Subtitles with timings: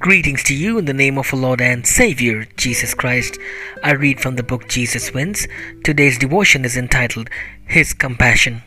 [0.00, 3.36] Greetings to you in the name of our Lord and Savior, Jesus Christ.
[3.82, 5.48] I read from the book Jesus Wins.
[5.82, 7.28] Today's devotion is entitled
[7.66, 8.62] His Compassion.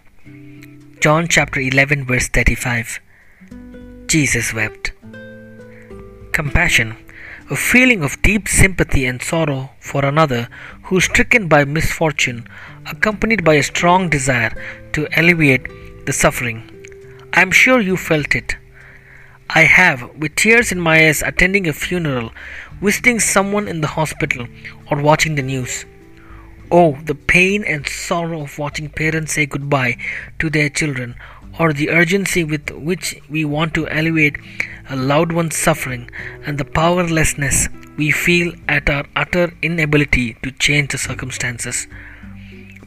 [1.00, 3.00] John chapter 11, verse 35.
[4.08, 4.92] Jesus wept.
[6.34, 6.98] Compassion,
[7.50, 10.50] a feeling of deep sympathy and sorrow for another
[10.84, 12.46] who is stricken by misfortune,
[12.86, 14.54] accompanied by a strong desire
[14.92, 16.70] to alleviate the suffering.
[17.32, 18.58] I am sure you felt it.
[19.54, 22.32] I have, with tears in my eyes, attending a funeral,
[22.82, 24.48] visiting someone in the hospital,
[24.90, 25.86] or watching the news.
[26.72, 29.98] Oh, the pain and sorrow of watching parents say goodbye
[30.40, 31.16] to their children,
[31.60, 34.38] or the urgency with which we want to alleviate
[34.90, 36.10] a loved one's suffering,
[36.46, 41.88] and the powerlessness we feel at our utter inability to change the circumstances.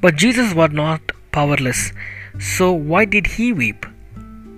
[0.01, 1.93] But Jesus was not powerless,
[2.41, 3.85] so why did he weep?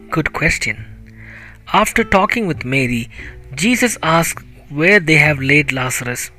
[0.08, 0.95] Good question.
[1.72, 3.10] After talking with Mary,
[3.54, 6.30] Jesus asks where they have laid Lazarus.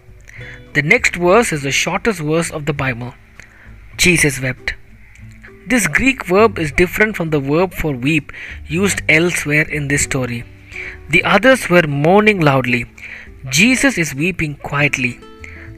[0.74, 3.14] The next verse is the shortest verse of the Bible.
[3.98, 4.76] Jesus wept.
[5.68, 8.32] This Greek verb is different from the verb for weep
[8.68, 10.46] used elsewhere in this story.
[11.10, 12.86] The others were mourning loudly.
[13.50, 15.20] Jesus is weeping quietly.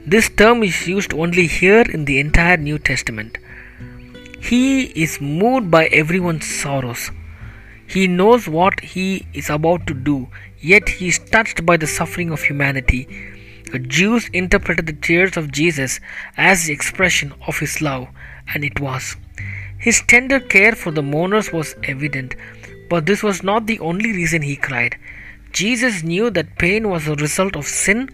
[0.06, 3.40] This term is used only here in the entire New Testament.
[4.42, 7.10] He is moved by everyone's sorrows.
[7.88, 10.28] He knows what he is about to do,
[10.60, 13.08] yet he is touched by the suffering of humanity.
[13.72, 16.00] The Jews interpreted the tears of Jesus
[16.36, 18.08] as the expression of his love,
[18.54, 19.16] and it was.
[19.78, 22.36] His tender care for the mourners was evident,
[22.90, 24.98] but this was not the only reason he cried.
[25.52, 28.10] Jesus knew that pain was a result of sin.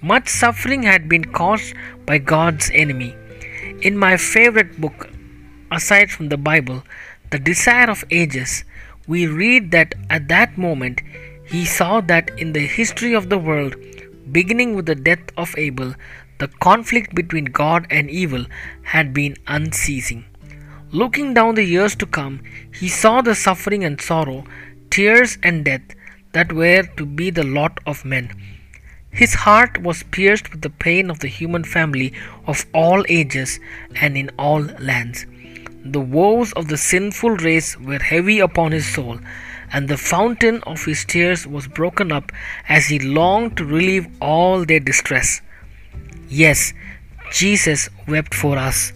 [0.00, 1.74] Much suffering had been caused
[2.06, 3.14] by God's enemy.
[3.82, 5.10] In my favorite book,
[5.70, 6.82] aside from the Bible,
[7.30, 8.64] The Desire of Ages,
[9.06, 11.02] we read that at that moment
[11.44, 13.76] he saw that in the history of the world,
[14.30, 15.94] beginning with the death of Abel,
[16.38, 18.46] the conflict between God and evil
[18.82, 20.24] had been unceasing.
[20.90, 22.40] Looking down the years to come,
[22.74, 24.44] he saw the suffering and sorrow,
[24.90, 25.82] tears and death
[26.32, 28.30] that were to be the lot of men.
[29.10, 32.12] His heart was pierced with the pain of the human family
[32.46, 33.60] of all ages
[33.94, 35.26] and in all lands.
[35.84, 39.18] The woes of the sinful race were heavy upon his soul,
[39.72, 42.30] and the fountain of his tears was broken up
[42.68, 45.40] as he longed to relieve all their distress.
[46.28, 46.72] Yes,
[47.32, 48.92] Jesus wept for us.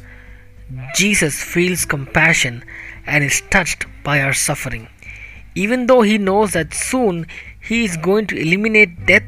[0.95, 2.63] Jesus feels compassion
[3.05, 4.89] and is touched by our suffering.
[5.57, 7.27] Even though he knows that soon
[7.61, 9.25] he is going to eliminate death,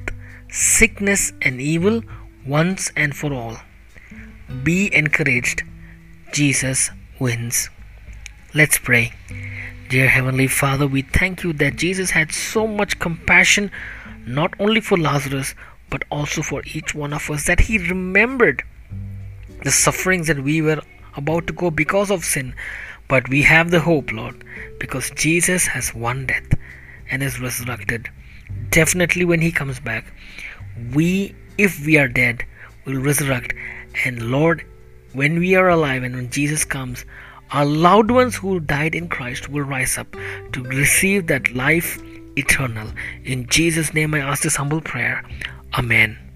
[0.48, 2.02] sickness, and evil
[2.46, 3.56] once and for all.
[4.62, 5.64] Be encouraged.
[6.32, 6.90] Jesus
[7.20, 7.70] wins.
[8.54, 9.12] Let's pray.
[9.88, 13.70] Dear Heavenly Father, we thank you that Jesus had so much compassion
[14.26, 15.54] not only for Lazarus
[15.90, 18.62] but also for each one of us, that he remembered
[19.64, 20.82] the sufferings that we were
[21.16, 22.54] about to go because of sin.
[23.08, 24.44] But we have the hope, Lord,
[24.78, 26.46] because Jesus has won death
[27.10, 28.10] and is resurrected.
[28.70, 30.12] Definitely, when he comes back,
[30.94, 32.44] we, if we are dead,
[32.84, 33.54] will resurrect.
[34.04, 34.64] And Lord,
[35.18, 37.04] when we are alive and when Jesus comes,
[37.50, 40.16] our loved ones who died in Christ will rise up
[40.52, 41.98] to receive that life
[42.36, 42.88] eternal.
[43.24, 45.24] In Jesus' name, I ask this humble prayer.
[45.76, 46.27] Amen.